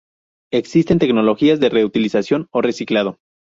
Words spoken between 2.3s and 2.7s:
o